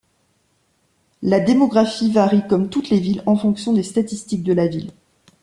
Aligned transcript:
La 1.21 1.39
démographie 1.39 2.11
varie 2.11 2.41
comme 2.47 2.69
toutes 2.71 2.89
les 2.89 2.99
villes, 2.99 3.21
en 3.27 3.35
fonction 3.35 3.71
des 3.71 3.83
statistiques 3.83 4.41
de 4.41 4.53
la 4.53 4.65
ville. 4.65 4.89